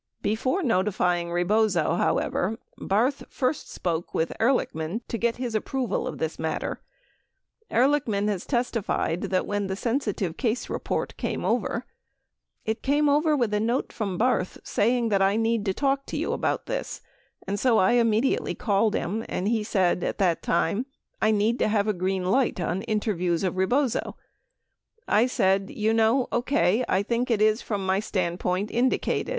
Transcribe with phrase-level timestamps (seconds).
[0.21, 6.17] 6 Before notifying Rebozo, however, Barth first spoke with Ehrlichman to get his aproval of
[6.17, 6.81] this matter.
[7.69, 11.85] 7 Ehrlichman has testi fied that when the sensitive case report came over:
[12.65, 16.33] it came over with a note from Barth saying that I need to talk to you
[16.33, 17.01] about this
[17.45, 20.87] and so I immediately called him and he said at that time
[21.21, 24.15] "I need to have a green light on interviews of Rebozo
[25.07, 29.29] I said, "You know, OK, I think it is from my standpoint indicated.